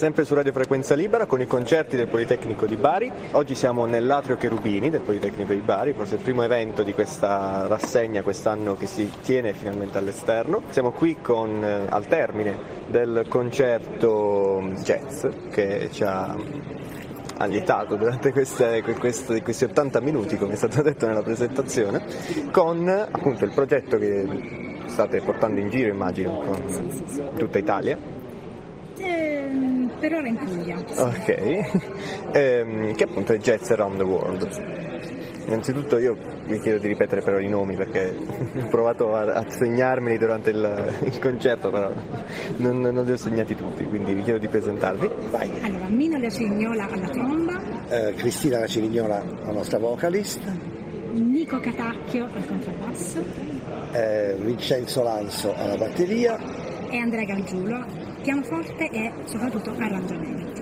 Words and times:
sempre 0.00 0.24
su 0.24 0.32
Radio 0.32 0.50
Frequenza 0.52 0.94
Libera 0.94 1.26
con 1.26 1.42
i 1.42 1.46
concerti 1.46 1.94
del 1.94 2.08
Politecnico 2.08 2.64
di 2.64 2.76
Bari. 2.76 3.12
Oggi 3.32 3.54
siamo 3.54 3.84
nell'Atrio 3.84 4.38
Cherubini 4.38 4.88
del 4.88 5.02
Politecnico 5.02 5.52
di 5.52 5.60
Bari, 5.60 5.92
forse 5.92 6.14
il 6.14 6.22
primo 6.22 6.42
evento 6.42 6.82
di 6.82 6.94
questa 6.94 7.66
rassegna 7.66 8.22
quest'anno 8.22 8.76
che 8.78 8.86
si 8.86 9.12
tiene 9.20 9.52
finalmente 9.52 9.98
all'esterno. 9.98 10.62
Siamo 10.70 10.92
qui 10.92 11.18
con, 11.20 11.62
eh, 11.62 11.84
al 11.86 12.06
termine 12.06 12.56
del 12.86 13.26
concerto 13.28 14.62
jazz 14.82 15.26
che 15.50 15.90
ci 15.92 16.02
ha 16.02 16.34
allietato 17.36 17.96
durante 17.96 18.32
queste, 18.32 18.82
queste, 18.98 19.42
questi 19.42 19.64
80 19.64 20.00
minuti, 20.00 20.38
come 20.38 20.54
è 20.54 20.56
stato 20.56 20.80
detto 20.80 21.06
nella 21.06 21.22
presentazione, 21.22 22.04
con 22.50 22.88
appunto 22.88 23.44
il 23.44 23.52
progetto 23.52 23.98
che 23.98 24.78
state 24.86 25.20
portando 25.20 25.60
in 25.60 25.68
giro, 25.68 25.90
immagino, 25.90 26.38
con 26.38 27.34
tutta 27.36 27.58
Italia. 27.58 28.19
Per 30.00 30.14
ora 30.14 30.26
in 30.26 30.36
Puglia. 30.36 30.78
Ok, 30.96 32.32
ehm, 32.32 32.94
che 32.94 33.04
appunto 33.04 33.34
è 33.34 33.36
Jazz 33.36 33.70
Around 33.70 33.98
the 33.98 34.02
World. 34.02 35.08
Innanzitutto 35.46 35.98
io 35.98 36.16
vi 36.46 36.58
chiedo 36.60 36.78
di 36.78 36.88
ripetere 36.88 37.22
però 37.22 37.38
i 37.38 37.48
nomi 37.48 37.74
perché 37.74 38.16
ho 38.16 38.68
provato 38.68 39.14
a, 39.14 39.24
a 39.24 39.50
segnarmeli 39.50 40.16
durante 40.16 40.50
il, 40.50 40.98
il 41.04 41.18
concerto, 41.18 41.70
però 41.70 41.92
non, 42.56 42.80
non, 42.80 43.04
li 43.04 43.12
ho 43.12 43.16
segnati 43.16 43.54
tutti, 43.54 43.84
quindi 43.84 44.14
vi 44.14 44.22
chiedo 44.22 44.38
di 44.38 44.48
presentarvi. 44.48 45.10
Vai. 45.30 45.50
Allora, 45.60 45.86
Mina 45.88 46.18
La 46.18 46.30
Cirignola 46.30 46.88
alla 46.88 47.08
tromba. 47.08 47.60
Eh, 47.88 48.14
Cristina 48.14 48.60
La 48.60 48.66
Cirignola, 48.66 49.22
la 49.44 49.52
nostra 49.52 49.78
vocalist. 49.78 50.40
Nico 51.12 51.58
Catacchio 51.60 52.24
al 52.32 52.46
contrabbasso. 52.46 53.24
Eh, 53.92 54.36
Vincenzo 54.38 55.02
Lanzo 55.02 55.54
alla 55.56 55.76
batteria. 55.76 56.38
E 56.88 56.96
Andrea 56.96 57.24
Galgiulo, 57.24 57.84
pianoforte 58.20 58.88
e 58.90 59.12
soprattutto 59.24 59.70
arrangiamenti. 59.78 60.60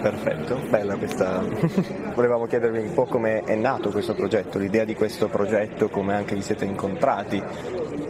Perfetto, 0.00 0.60
bella 0.68 0.96
questa. 0.96 1.42
Volevamo 2.14 2.46
chiedervi 2.46 2.78
un 2.78 2.92
po' 2.92 3.06
come 3.06 3.42
è 3.42 3.54
nato 3.54 3.90
questo 3.90 4.14
progetto, 4.14 4.58
l'idea 4.58 4.84
di 4.84 4.94
questo 4.94 5.28
progetto, 5.28 5.88
come 5.88 6.14
anche 6.14 6.34
vi 6.34 6.42
siete 6.42 6.64
incontrati 6.64 7.42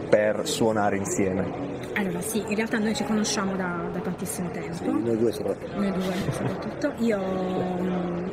per 0.08 0.46
suonare 0.46 0.96
insieme. 0.96 1.76
Allora 1.94 2.20
sì, 2.20 2.42
in 2.46 2.54
realtà 2.54 2.78
noi 2.78 2.94
ci 2.94 3.04
conosciamo 3.04 3.56
da, 3.56 3.88
da 3.92 3.98
tantissimo 4.00 4.50
tempo. 4.50 4.74
Sì, 4.74 4.84
noi 4.86 5.16
due 5.16 5.32
soprattutto. 5.32 5.80
Noi 5.80 5.92
due 5.92 6.14
soprattutto. 6.30 6.92
Io 6.98 7.20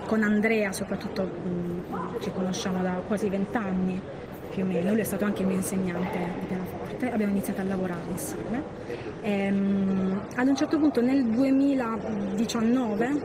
con 0.06 0.22
Andrea 0.22 0.72
soprattutto 0.72 1.28
ci 2.22 2.32
conosciamo 2.32 2.82
da 2.82 3.02
quasi 3.08 3.30
vent'anni 3.30 4.02
più 4.56 4.64
o 4.64 4.68
meno, 4.68 4.92
lui 4.92 5.02
è 5.02 5.04
stato 5.04 5.26
anche 5.26 5.42
il 5.42 5.48
mio 5.48 5.58
insegnante 5.58 6.18
di 6.40 6.46
pianoforte, 6.48 7.12
abbiamo 7.12 7.34
iniziato 7.34 7.60
a 7.60 7.66
lavorare 7.66 8.00
insieme. 8.10 8.64
Ehm, 9.22 10.22
ad 10.36 10.48
un 10.48 10.56
certo 10.56 10.80
punto 10.80 11.02
nel 11.02 11.26
2019 11.26 13.22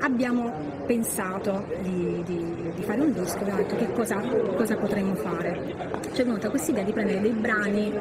abbiamo 0.00 0.50
pensato 0.86 1.66
di, 1.82 2.22
di, 2.24 2.72
di, 2.74 2.82
fare 2.82 3.02
un 3.02 3.12
disco, 3.12 3.36
abbiamo 3.38 3.58
detto 3.58 3.76
che 3.76 3.92
cosa, 3.92 4.18
cosa 4.56 4.76
potremmo 4.76 5.14
fare. 5.16 5.74
Ci 6.14 6.22
è 6.22 6.24
venuta 6.24 6.48
questa 6.48 6.70
idea 6.70 6.84
di 6.84 6.92
prendere 6.92 7.20
dei 7.20 7.32
brani 7.32 7.92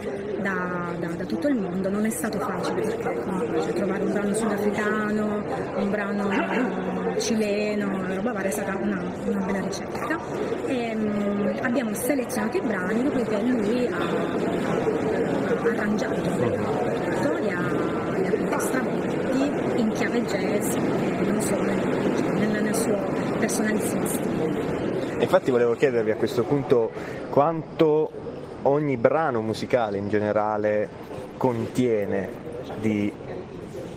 da, 0.41 0.93
da, 0.97 1.07
da, 1.07 1.25
tutto 1.25 1.49
il 1.49 1.59
mondo, 1.59 1.89
non 1.89 2.05
è 2.05 2.09
stato 2.09 2.39
facile 2.39 2.83
perché 2.83 3.61
cioè, 3.63 3.73
trovare 3.73 4.03
un 4.03 4.13
brano 4.13 4.33
sudafricano, 4.33 5.43
un 5.75 5.89
brano 5.89 6.29
cileno, 7.17 8.13
roba 8.13 8.31
varia 8.31 8.49
è 8.49 8.53
stata 8.53 8.75
una, 8.75 9.01
una 9.25 9.45
bella 9.45 9.59
ricerca. 9.61 10.19
E, 10.65 10.95
um, 10.95 11.59
abbiamo 11.61 11.93
selezionato 11.93 12.57
i 12.57 12.61
brani, 12.61 13.03
dopodiché 13.03 13.41
lui 13.41 13.87
ha, 13.87 13.97
arrangiato, 15.63 16.21
li 17.39 17.49
ha, 17.49 17.61
li 18.15 18.53
ha 18.53 18.59
stravolti 18.59 19.79
in 19.79 19.91
chiave 19.93 20.21
jazz, 20.23 20.75
non 20.75 21.41
solo 21.41 21.63
nel, 21.63 22.63
nel 22.63 22.75
suo 22.75 22.97
personalissimo 23.39 24.05
stile. 24.05 24.83
Infatti 25.19 25.51
volevo 25.51 25.73
chiedervi 25.75 26.11
a 26.11 26.15
questo 26.15 26.43
punto 26.43 26.91
quanto 27.29 28.11
ogni 28.63 28.97
brano 28.97 29.41
musicale 29.41 29.97
in 29.97 30.09
generale 30.09 30.89
contiene 31.37 32.29
di 32.79 33.11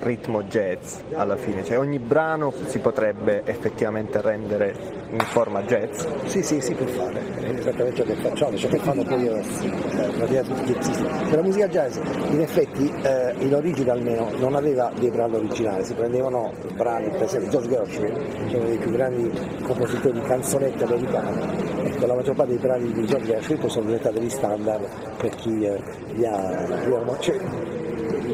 ritmo 0.00 0.42
jazz 0.44 0.98
alla 1.14 1.36
fine, 1.36 1.64
cioè 1.64 1.78
ogni 1.78 1.98
brano 1.98 2.52
si 2.66 2.78
potrebbe 2.78 3.42
effettivamente 3.44 4.20
rendere 4.20 4.74
in 5.10 5.20
forma 5.20 5.62
jazz. 5.62 6.04
Sì, 6.24 6.42
sì, 6.42 6.60
si 6.60 6.74
può 6.74 6.86
fare, 6.86 7.20
è 7.40 7.50
esattamente 7.50 7.96
ciò 7.96 8.04
che 8.04 8.14
facciamo, 8.14 8.56
ciò 8.56 8.68
che 8.68 8.78
fanno 8.78 9.02
poi 9.04 9.26
eh, 9.26 10.42
tutti 10.42 10.64
gli. 10.64 11.06
Per 11.28 11.34
la 11.36 11.42
musica 11.42 11.68
jazz 11.68 11.96
in 12.30 12.40
effetti 12.40 12.92
eh, 13.02 13.34
in 13.38 13.54
origine 13.54 13.90
almeno 13.90 14.30
non 14.38 14.54
aveva 14.54 14.90
dei 14.98 15.10
brani 15.10 15.36
originali, 15.36 15.84
si 15.84 15.94
prendevano 15.94 16.52
brani, 16.74 17.08
per 17.10 17.22
esempio 17.22 17.50
George 17.50 17.68
Gershwin, 17.68 18.54
uno 18.54 18.64
dei 18.64 18.78
più 18.78 18.90
grandi 18.90 19.30
compositori 19.62 20.20
di 20.20 20.26
canzonette 20.26 20.84
americane, 20.84 21.84
ecco 21.84 22.06
la 22.06 22.14
maggior 22.14 22.34
parte 22.34 22.52
dei 22.52 22.60
brani 22.60 22.92
di 22.92 23.06
George 23.06 23.26
Gershwin 23.26 23.68
sono 23.68 23.86
diventati 23.86 24.18
degli 24.18 24.30
standard 24.30 24.86
per 25.16 25.34
chi 25.34 25.64
eh, 25.64 25.82
li 26.14 26.24
ha, 26.24 26.36
ha 26.36 27.18
cioè, 27.18 27.36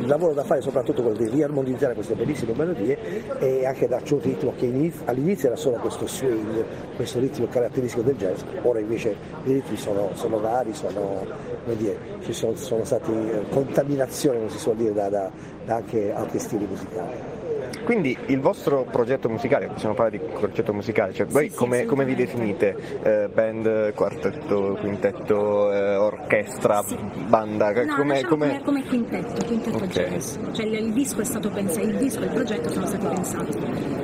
il 0.04 0.10
lavoro 0.10 0.34
da 0.34 0.44
fare 0.44 0.60
è 0.60 0.62
soprattutto 0.62 1.00
quello 1.00 1.16
di 1.16 1.28
riarmonizzare 1.28 1.94
queste 1.94 2.15
bellissime 2.15 2.53
melodie 2.54 3.38
e 3.38 3.65
anche 3.65 3.88
darci 3.88 4.12
un 4.12 4.20
ritmo 4.20 4.53
che 4.54 4.92
all'inizio 5.06 5.48
era 5.48 5.56
solo 5.56 5.76
questo 5.76 6.06
swing, 6.06 6.62
questo 6.94 7.19
ritmo 7.20 7.47
caratteristico 7.47 8.03
del 8.03 8.16
jazz, 8.16 8.43
ora 8.62 8.81
invece 8.81 9.16
i 9.44 9.53
ritmi 9.53 9.76
sono, 9.78 10.10
sono 10.12 10.38
vari, 10.38 10.75
sono, 10.75 11.25
dire, 11.76 11.97
ci 12.22 12.34
sono, 12.34 12.54
sono 12.54 12.84
stati 12.84 13.12
eh, 13.12 13.48
contaminazioni, 13.48 14.38
come 14.38 14.50
si 14.50 14.59
suol 14.59 14.76
dire, 14.76 14.93
da, 14.93 15.09
da, 15.09 15.31
da 15.64 15.76
anche 15.76 16.12
altri 16.12 16.38
stili 16.38 16.66
musicali. 16.66 17.34
Quindi 17.84 18.17
il 18.27 18.41
vostro 18.41 18.87
progetto 18.91 19.28
musicale, 19.28 19.67
possiamo 19.67 19.95
parlare 19.95 20.19
di 20.19 20.25
progetto 20.25 20.72
musicale, 20.72 21.12
cioè 21.12 21.27
voi 21.27 21.50
sì, 21.50 21.56
come, 21.56 21.81
sì, 21.81 21.84
come, 21.84 22.05
vi 22.05 22.15
definite? 22.15 22.77
Eh, 23.03 23.28
band, 23.28 23.93
quartetto, 23.93 24.77
quintetto, 24.81 25.72
eh, 25.72 25.97
orchestra, 25.97 26.83
sì. 26.83 26.97
banda? 27.27 27.73
No, 27.73 27.94
come, 27.97 28.23
come... 28.25 28.61
come, 28.65 28.84
quintetto, 28.84 29.44
quintetto 29.44 29.77
okay. 29.77 29.89
jazz. 29.89 30.37
Cioè 30.53 30.67
il, 30.67 30.75
il 30.75 30.93
disco 30.93 31.21
è 31.21 31.25
stato 31.25 31.50
pensato, 31.50 31.87
il 31.87 31.97
disco 31.97 32.21
e 32.21 32.25
il 32.25 32.31
progetto 32.31 32.71
sono 32.71 32.87
stati 32.87 33.06
pensati 33.06 34.03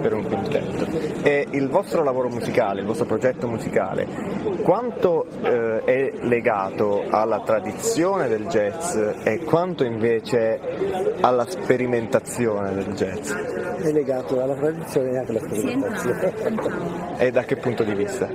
per 0.00 0.12
un 0.12 0.22
quintetto. 0.24 1.15
E 1.26 1.44
il 1.50 1.68
vostro 1.68 2.04
lavoro 2.04 2.28
musicale, 2.28 2.82
il 2.82 2.86
vostro 2.86 3.04
progetto 3.04 3.48
musicale, 3.48 4.06
quanto 4.62 5.26
eh, 5.42 5.82
è 5.82 6.12
legato 6.20 7.02
alla 7.10 7.40
tradizione 7.40 8.28
del 8.28 8.46
jazz 8.46 8.94
e 9.24 9.42
quanto 9.42 9.82
invece 9.82 10.60
alla 11.22 11.44
sperimentazione 11.44 12.74
del 12.74 12.94
jazz? 12.94 13.32
È 13.32 13.90
legato 13.90 14.40
alla 14.40 14.54
tradizione 14.54 15.10
e 15.10 15.18
anche 15.18 15.30
alla 15.32 15.40
sperimentazione. 15.40 17.18
e 17.18 17.30
da 17.32 17.42
che 17.42 17.56
punto 17.56 17.82
di 17.82 17.94
vista? 17.94 18.28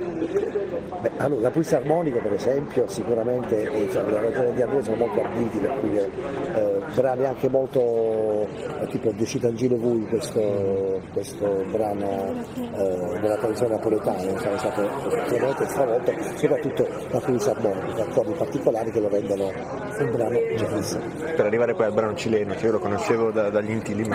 Beh, 1.02 1.10
allora, 1.16 1.40
la 1.40 1.50
pulsa 1.50 1.78
armonica 1.78 2.20
per 2.20 2.34
esempio 2.34 2.86
sicuramente 2.86 3.62
eh, 3.62 3.88
cioè, 3.90 4.04
le 4.04 4.20
ragioni 4.20 4.52
di 4.52 4.62
Andrea 4.62 4.82
sono 4.82 4.96
molto 4.96 5.20
arditi 5.20 5.58
per 5.58 5.78
cui 5.80 5.96
eh, 5.96 6.80
brani 6.94 7.24
anche 7.24 7.48
molto 7.48 8.46
eh, 8.80 8.86
tipo 8.88 9.10
Decitangino 9.10 9.76
Vui 9.78 10.06
questo, 10.06 11.02
questo 11.12 11.64
brano 11.72 12.44
eh, 12.82 13.20
della 13.20 13.36
tradizione 13.36 13.74
napoletana 13.74 14.38
sono 14.38 14.58
state 14.58 14.88
estremamente 15.22 15.66
stravolte 15.66 16.16
soprattutto 16.36 16.88
la 17.10 17.20
pulsa 17.20 17.50
armonica 17.50 18.02
accordi 18.02 18.32
particolari 18.32 18.90
che 18.90 19.00
lo 19.00 19.08
rendono 19.08 19.52
un 19.98 20.10
brano 20.10 20.38
jazz 20.56 20.94
per 21.36 21.46
arrivare 21.46 21.74
poi 21.74 21.86
al 21.86 21.92
brano 21.92 22.14
cileno 22.14 22.54
che 22.54 22.66
io 22.66 22.72
lo 22.72 22.78
conoscevo 22.78 23.30
da, 23.30 23.50
dagli 23.50 23.70
intili 23.70 24.08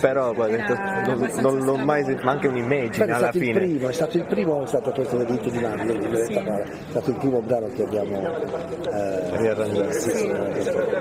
però 0.00 0.32
poi, 0.32 0.56
non, 1.06 1.30
non 1.40 1.58
l'ho 1.64 1.76
mai 1.76 2.04
sentito 2.04 2.24
ma 2.24 2.32
anche 2.32 2.48
un'immagine 2.48 3.12
alla 3.12 3.32
fine 3.32 3.60
primo, 3.60 3.88
è 3.88 3.92
stato 3.92 4.16
il 4.16 4.24
primo 4.24 4.62
è 4.62 4.66
stato 4.66 4.90
questo 4.92 5.16
del 5.16 5.26
dito 5.26 5.48
di 5.48 5.60
Napoli 5.60 6.24
sì. 6.24 6.32
è 6.34 6.64
stato 6.90 7.10
il 7.10 7.16
primo 7.16 7.40
brano 7.40 7.68
che 7.68 7.82
abbiamo 7.82 8.70
eh, 8.92 9.36
riarrangiato. 9.36 9.92
Sì, 9.92 10.10
sì. 10.10 10.32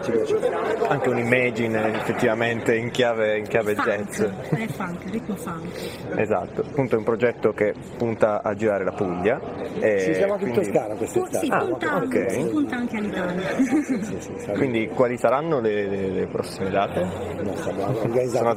Ci 0.03 0.12
piace. 0.12 0.40
Anche 0.88 1.09
un'immagine 1.09 1.94
effettivamente 1.96 2.76
in 2.76 2.90
chiave, 2.92 3.40
in 3.40 3.48
chiave 3.48 3.76
funk, 3.76 3.88
jazz. 3.88 4.22
È 4.22 4.67
funk, 4.67 5.09
ritmo 5.09 5.35
funk. 5.35 5.66
Esatto, 6.16 6.60
appunto 6.66 6.96
è 6.96 6.97
un 6.97 7.03
progetto 7.03 7.52
che 7.53 7.73
punta 7.97 8.41
a 8.41 8.53
girare 8.53 8.84
la 8.84 8.91
Puglia. 8.91 9.40
E 9.79 9.99
sì, 9.99 10.13
siamo 10.13 10.34
anche 10.34 10.49
quindi... 10.49 10.67
in 10.67 10.72
Toscana 10.72 10.96
quest'estate. 10.96 11.46
Sì, 11.46 11.52
ah, 11.52 11.66
punta, 11.66 11.96
okay. 11.97 12.49
punta 12.49 12.75
anche 12.75 12.97
all'Italia. 12.97 13.49
sì, 13.63 14.19
sì, 14.19 14.52
quindi 14.52 14.87
quali 14.90 15.17
saranno 15.17 15.59
le, 15.59 15.87
le, 15.87 16.09
le 16.09 16.28
prossime 16.28 16.69
date? 16.69 17.03
No, 17.41 17.55
stiamo 17.55 17.87
organizzando 17.87 18.49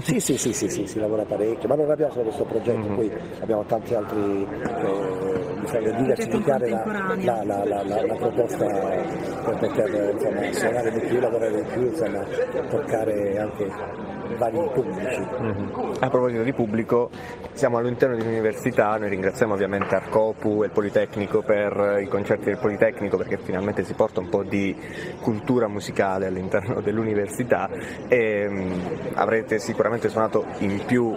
sì, 0.00 0.20
sì, 0.20 0.36
sì, 0.36 0.52
sì, 0.52 0.68
sì, 0.68 0.86
si 0.86 0.98
lavora 0.98 1.24
parecchio, 1.24 1.68
ma 1.68 1.74
non 1.74 1.90
abbiamo 1.90 2.12
solo 2.12 2.24
questo 2.24 2.44
progetto, 2.44 2.78
mm-hmm. 2.78 2.94
poi 2.94 3.12
abbiamo 3.40 3.64
tanti 3.64 3.94
altri 3.94 4.46
eh, 4.46 5.80
di 5.82 5.94
diversificare 5.96 6.68
la, 6.68 7.42
la, 7.44 7.64
la, 7.64 7.82
la, 7.84 8.14
proposta 8.14 8.66
per 8.66 9.56
poter 9.58 10.12
insomma, 10.12 10.52
suonare 10.52 10.90
di 10.92 11.00
più, 11.00 11.20
lavorare 11.20 11.62
di 11.62 11.70
più, 11.72 11.82
insomma, 11.86 12.24
toccare 12.68 13.38
anche 13.38 13.70
vari 14.36 14.58
pubblici. 14.72 15.20
Mm-hmm. 15.40 15.92
A 16.00 16.08
proposito 16.08 16.42
di 16.42 16.52
pubblico, 16.52 17.10
siamo 17.52 17.78
all'interno 17.78 18.16
di 18.16 18.22
un'università, 18.22 18.96
noi 18.96 19.08
ringraziamo 19.10 19.54
ovviamente 19.54 19.94
Arcopu 19.94 20.62
e 20.62 20.66
il 20.66 20.72
Politecnico 20.72 21.42
per 21.42 21.98
i 22.02 22.08
concerti 22.08 22.44
del 22.46 22.58
Politecnico 22.58 23.16
perché 23.16 23.38
finalmente 23.38 23.84
si 23.84 23.94
porta 23.94 24.20
un 24.20 24.28
po' 24.28 24.42
di 24.42 24.76
cultura 25.20 25.68
musicale 25.68 26.26
all'interno 26.26 26.80
dell'università 26.82 27.68
e 28.08 28.46
um, 28.46 28.80
avrete 29.14 29.58
sicuramente 29.58 30.08
suonato 30.08 30.46
in 30.58 30.82
più 30.84 31.16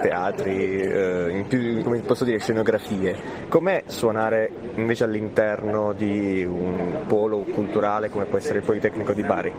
teatri, 0.00 0.80
eh, 0.80 1.30
in 1.30 1.46
più 1.46 1.82
come 1.82 2.00
posso 2.00 2.24
dire, 2.24 2.38
scenografie. 2.38 3.48
Com'è 3.48 3.84
suonare 3.86 4.50
invece 4.74 5.04
all'interno 5.04 5.92
di 5.92 6.44
un 6.44 7.04
polo 7.06 7.38
culturale 7.40 8.10
come 8.10 8.24
può 8.24 8.38
essere 8.38 8.58
il 8.58 8.64
Politecnico 8.64 9.12
di 9.12 9.22
Bari? 9.22 9.52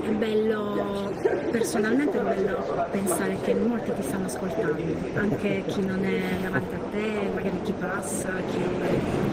È 0.00 0.10
bello, 0.10 1.10
personalmente 1.50 2.18
è 2.18 2.22
bello 2.22 2.86
pensare 2.90 3.36
che 3.42 3.54
molti 3.54 3.92
ti 3.94 4.02
stanno 4.02 4.26
ascoltando, 4.26 4.82
anche 5.14 5.64
chi 5.66 5.84
non 5.84 6.04
è 6.04 6.20
davanti 6.40 6.74
a 6.74 6.80
te, 6.90 7.30
magari 7.34 7.60
chi 7.62 7.72
passa, 7.72 8.30
chi, 8.50 8.58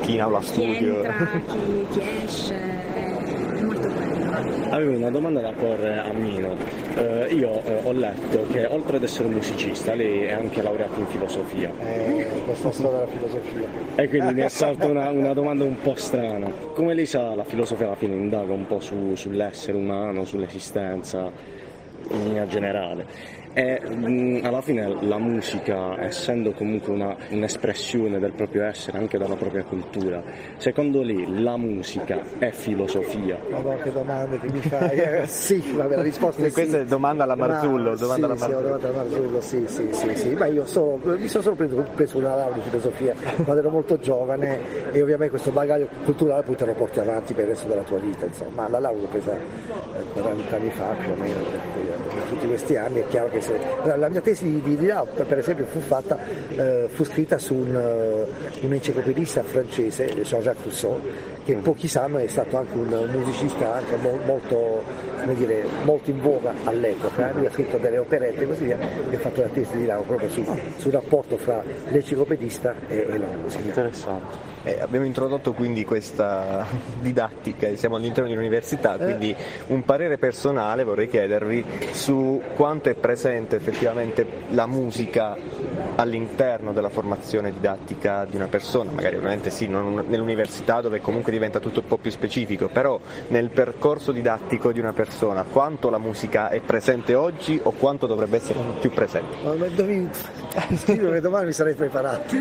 chi 0.02 0.14
in 0.14 0.22
aula 0.22 0.42
studio, 0.42 1.02
chi 1.02 1.08
entra, 1.08 1.42
chi, 1.48 1.88
chi 1.92 2.02
esce. 2.26 3.19
Avevo 4.70 4.96
una 4.96 5.10
domanda 5.10 5.42
da 5.42 5.52
porre 5.52 5.98
a 5.98 6.12
Mino. 6.14 6.56
Eh, 6.96 7.34
io 7.34 7.64
eh, 7.64 7.82
ho 7.84 7.92
letto 7.92 8.46
che 8.52 8.66
oltre 8.66 8.98
ad 8.98 9.04
essere 9.04 9.28
musicista, 9.28 9.94
lei 9.94 10.24
è 10.24 10.32
anche 10.32 10.62
laureata 10.62 10.98
in 11.00 11.08
filosofia. 11.08 11.72
Eh, 11.80 12.28
questa 12.46 12.72
storia 12.72 13.00
della 13.00 13.12
filosofia. 13.12 13.68
E 13.96 14.08
quindi 14.08 14.34
mi 14.34 14.42
è 14.42 14.50
salta 14.50 14.86
una, 14.86 15.10
una, 15.10 15.34
domanda 15.34 15.64
un 15.64 15.80
po' 15.82 15.96
strana. 15.96 16.50
Come 16.74 16.94
lei 16.94 17.06
sa, 17.06 17.36
la 17.36 17.44
filosofia 17.44 17.88
alla 17.88 17.96
fine 17.96 18.16
indaga 18.16 18.54
un 18.54 18.66
po' 18.66 18.80
su, 18.80 19.16
sull'essere 19.16 19.78
umano, 19.78 20.26
sull'esistenza 20.26 21.32
in 22.12 22.24
linea 22.24 22.48
generale 22.48 23.38
e 23.60 23.82
mh, 23.82 24.46
alla 24.46 24.62
fine 24.62 24.96
la 25.02 25.18
musica, 25.18 26.00
essendo 26.00 26.54
comunque 26.54 26.94
una, 26.94 27.14
un'espressione 27.32 28.18
del 28.18 28.32
proprio 28.32 28.64
essere, 28.64 28.98
anche 28.98 29.18
dalla 29.18 29.36
propria 29.36 29.64
cultura, 29.64 30.24
secondo 30.56 31.02
lei 31.02 31.42
la 31.42 31.58
musica 31.58 32.22
è 32.38 32.52
filosofia? 32.52 33.38
Ma 33.50 33.76
che 33.76 33.92
domande 33.92 34.40
che 34.40 34.50
mi 34.50 34.62
fai? 34.62 34.98
Eh, 34.98 35.24
sì, 35.28 35.62
vabbè, 35.76 35.98
la 35.98 36.02
risposta 36.02 36.46
è 36.46 36.52
Questa 36.52 36.78
sì. 36.78 36.84
è 36.84 36.86
domanda 36.86 37.26
alla 37.26 37.36
Marzullo. 37.36 37.90
Ma, 37.90 37.96
domanda 37.98 38.16
sì, 38.16 38.24
alla 38.24 38.36
Marzullo. 38.36 38.58
Sì, 38.60 38.64
domanda 38.64 38.88
alla 38.88 38.98
Marzullo, 38.98 39.42
sì, 39.42 39.64
sì, 39.68 39.90
sì, 39.92 40.16
sì. 40.16 40.30
Ma 40.36 40.46
io 40.46 40.66
sono, 40.66 41.00
mi 41.04 41.28
sono 41.28 41.44
solo 41.44 41.56
preso, 41.56 41.86
preso 41.96 42.18
una 42.18 42.36
laurea 42.36 42.56
di 42.56 42.62
filosofia 42.62 43.14
quando 43.44 43.58
ero 43.58 43.70
molto 43.72 44.00
giovane 44.00 44.92
e 44.92 45.02
ovviamente 45.02 45.32
questo 45.32 45.52
bagaglio 45.52 45.90
culturale 46.06 46.44
poi 46.44 46.56
te 46.56 46.66
lo 46.66 46.74
porti 46.76 47.00
avanti 47.02 47.34
per 47.34 47.44
il 47.44 47.50
resto 47.50 47.68
della 47.68 47.82
tua 47.82 48.00
vita, 48.00 48.26
insomma. 48.26 48.62
Ma 48.62 48.70
la 48.70 48.80
laurea 48.80 49.02
l'ho 49.02 49.08
presa 49.08 49.38
40 50.14 50.56
anni 50.56 50.70
fa 50.72 50.96
più 50.98 51.12
o 51.12 51.16
meno, 51.16 51.44
per, 51.44 51.60
per 52.08 52.24
tutti 52.30 52.48
questi 52.48 52.78
anni 52.78 53.02
è 53.02 53.08
chiaro 53.08 53.28
che 53.28 53.48
se, 53.50 53.96
la 53.98 54.10
mia 54.10 54.22
tesi 54.22 54.62
di, 54.62 54.78
di 54.78 54.86
laurea, 54.86 55.26
per 55.26 55.40
esempio, 55.40 55.66
fu, 55.66 55.80
fatta, 55.80 56.18
eh, 56.50 56.88
fu 56.92 57.04
scritta 57.04 57.38
su 57.38 57.56
un, 57.56 57.76
uh, 57.76 58.66
un, 58.66 58.74
enciclopedista 58.74 59.44
francese, 59.44 60.06
Jean-Jacques 60.22 60.64
Rousseau, 60.64 61.00
che 61.44 61.56
pochi 61.56 61.88
sanno 61.88 62.18
è 62.18 62.28
stato 62.28 62.58
anche 62.58 62.78
un 62.78 63.10
musicista 63.12 63.76
anche 63.76 63.96
mo- 63.96 64.20
molto, 64.26 64.84
dire, 65.34 65.66
molto, 65.84 66.10
in 66.12 66.22
voga 66.22 66.54
all'epoca. 66.66 67.32
Lui 67.34 67.46
ha 67.48 67.52
scritto 67.52 67.78
delle 67.78 67.98
operette 67.98 68.44
e 68.44 68.48
così 68.48 68.66
via, 68.66 68.78
e 69.10 69.16
ha 69.16 69.20
fatto 69.20 69.42
la 69.42 69.48
tesi 69.48 69.78
di 69.78 69.86
laurea 69.86 70.06
proprio 70.06 70.30
su, 70.30 70.46
sul 70.78 70.92
rapporto 70.92 71.38
fra 71.38 71.64
l'enciclopedista 71.88 72.76
e, 72.88 73.08
e 73.10 73.18
la 73.18 73.28
musica. 73.42 73.64
Interessante. 73.64 74.58
Eh, 74.70 74.80
abbiamo 74.82 75.06
introdotto 75.06 75.54
quindi 75.54 75.84
questa 75.84 76.64
didattica, 77.02 77.76
siamo 77.76 77.96
all'interno 77.96 78.28
di 78.28 78.36
un'università, 78.36 78.96
eh. 78.96 79.04
quindi 79.04 79.36
un 79.68 79.84
parere 79.84 80.20
personale 80.20 80.84
vorrei 80.84 81.08
chiedervi 81.08 81.66
su 81.92 82.40
quanto 82.56 82.90
è 82.90 82.94
presente 82.94 83.56
effettivamente 83.56 84.28
la 84.50 84.68
musica 84.68 85.36
all'interno 85.96 86.72
della 86.72 86.90
formazione 86.90 87.52
didattica 87.52 88.26
di 88.26 88.36
una 88.36 88.48
persona, 88.48 88.92
magari 88.92 89.16
ovviamente 89.16 89.50
sì, 89.50 89.68
non 89.68 90.06
nell'università 90.08 90.82
dove 90.82 91.02
comunque 91.02 91.32
diventa 91.32 91.60
tutto 91.60 91.80
un 91.80 91.88
po' 91.88 91.98
più 91.98 92.12
specifico, 92.12 92.68
però 92.68 93.00
nel 93.30 93.50
percorso 93.50 94.12
didattico 94.12 94.72
di 94.72 94.80
una 94.80 94.94
persona 94.94 95.44
quanto 95.44 95.90
la 95.90 95.98
musica 95.98 96.50
è 96.50 96.60
presente 96.60 97.16
oggi 97.16 97.60
o 97.64 97.72
quanto 97.72 98.06
dovrebbe 98.06 98.38
essere 98.38 98.60
più 98.80 98.92
presente? 98.92 99.36
Ma 99.44 99.56
dovevi 99.56 100.10
scrivere 100.78 101.22
domani 101.22 101.48
mi 101.48 101.54
sarei 101.54 101.74
preparato. 101.74 102.36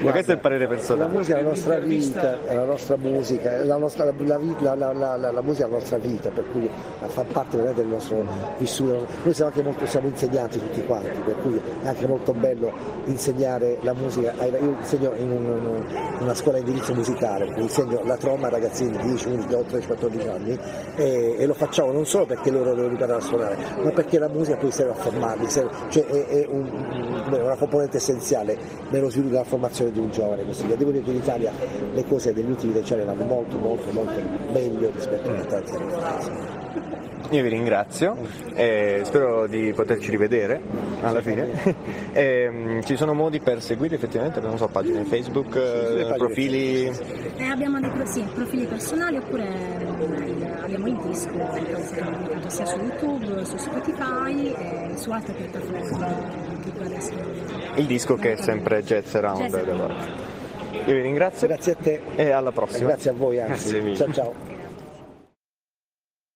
Ma 0.00 0.10
questo 0.10 0.32
è 0.32 0.34
il 0.34 0.40
parere 0.40 0.66
personale 0.66 0.87
la 0.94 1.06
musica 1.06 1.38
è 1.38 1.42
la 1.42 1.48
nostra 1.48 1.78
vita, 1.78 2.44
è 2.44 2.54
la 2.54 2.64
nostra 2.64 2.96
musica, 2.96 3.64
la, 3.64 3.76
nostra, 3.76 4.04
la, 4.04 4.74
la, 4.74 5.16
la, 5.16 5.42
musica 5.42 5.66
è 5.66 5.68
la 5.68 5.76
nostra 5.76 5.98
vita, 5.98 6.30
per 6.30 6.44
cui 6.50 6.68
fa 7.06 7.24
parte 7.24 7.72
del 7.74 7.86
nostro 7.86 8.24
vissuto. 8.58 9.06
Noi 9.22 9.34
siamo 9.34 9.50
anche 9.50 9.62
molto 9.62 9.86
siamo 9.86 10.08
insegnanti 10.08 10.58
tutti 10.58 10.84
quanti, 10.84 11.18
per 11.24 11.36
cui 11.42 11.60
è 11.82 11.88
anche 11.88 12.06
molto 12.06 12.32
bello 12.32 12.72
insegnare 13.06 13.78
la 13.82 13.94
musica. 13.94 14.32
Io 14.44 14.76
insegno 14.78 15.14
in 15.16 15.30
un, 15.30 15.84
una 16.20 16.34
scuola 16.34 16.58
di 16.58 16.64
indirizzo 16.68 16.94
musicale, 16.94 17.52
insegno 17.56 18.02
la 18.04 18.16
tromba 18.16 18.46
a 18.46 18.50
ragazzini 18.50 18.96
di 18.96 19.02
10, 19.02 19.28
11, 19.28 19.46
12, 19.48 19.86
14 19.86 20.28
anni 20.28 20.58
e, 20.96 21.36
e, 21.38 21.46
lo 21.46 21.54
facciamo 21.54 21.92
non 21.92 22.06
solo 22.06 22.26
perché 22.26 22.50
loro 22.50 22.74
devono 22.74 22.92
imparare 22.92 23.18
a 23.18 23.22
suonare, 23.22 23.56
ma 23.82 23.90
perché 23.90 24.18
la 24.18 24.28
musica 24.28 24.56
poi 24.56 24.70
serve 24.70 24.92
a 24.92 24.94
formarli, 24.94 25.48
serve, 25.48 25.70
cioè 25.88 26.04
è, 26.04 26.26
è 26.26 26.46
un, 26.48 27.24
una 27.30 27.56
componente 27.56 27.96
essenziale 27.96 28.56
nello 28.90 29.08
sviluppo 29.10 29.32
della 29.32 29.44
formazione 29.44 29.90
di 29.90 29.98
un 29.98 30.10
giovane. 30.10 30.44
Così 30.44 30.66
via. 30.68 30.76
Devo 30.76 30.90
dire 30.90 31.02
che 31.04 31.10
in 31.10 31.16
Italia 31.16 31.52
le 31.92 32.04
cose 32.06 32.32
degli 32.32 32.48
ultimi 32.48 32.72
decenni 32.72 33.04
vanno 33.04 33.24
molto 33.24 33.58
molto 33.58 33.90
molto 33.92 34.20
meglio 34.52 34.90
rispetto 34.94 35.30
a 35.30 35.44
tanti 35.44 35.74
anni 35.74 35.90
fa. 35.90 36.56
Io 37.30 37.42
vi 37.42 37.48
ringrazio 37.50 38.16
e 38.54 39.02
spero 39.04 39.46
di 39.46 39.72
poterci 39.74 40.10
rivedere 40.10 40.62
alla 41.02 41.20
fine. 41.20 41.76
e, 42.12 42.48
um, 42.48 42.82
ci 42.84 42.96
sono 42.96 43.12
modi 43.12 43.38
per 43.40 43.60
seguire 43.60 43.96
effettivamente, 43.96 44.40
non 44.40 44.56
so, 44.56 44.66
pagine 44.68 45.04
Facebook, 45.04 45.54
eh, 45.56 46.14
profili? 46.16 46.86
Eh, 47.36 47.44
abbiamo 47.44 47.80
dei 47.80 47.90
sì, 48.04 48.24
profili 48.32 48.64
personali 48.64 49.18
oppure 49.18 49.44
eh, 49.44 50.62
abbiamo 50.62 50.86
il 50.86 50.96
disco 51.06 51.30
sia 52.46 52.64
su 52.64 52.76
YouTube, 52.78 53.44
su 53.44 53.56
Spotify 53.58 54.54
e 54.54 54.96
su 54.96 55.10
altre 55.10 55.34
piattaforme. 55.34 56.46
Il 57.74 57.86
disco 57.86 58.14
che 58.14 58.32
è 58.32 58.36
sempre 58.36 58.82
Jazz 58.82 59.14
Around. 59.14 59.40
Jazz 59.42 59.54
Around. 59.54 60.27
Io 60.86 60.94
vi 60.94 61.00
ringrazio. 61.00 61.46
Grazie 61.46 61.72
a 61.72 61.76
te. 61.76 62.00
E 62.16 62.30
alla 62.30 62.52
prossima. 62.52 62.88
Grazie 62.88 63.10
a 63.10 63.14
voi 63.14 63.40
anzi. 63.40 63.96
Ciao 63.96 64.12
ciao. 64.12 64.57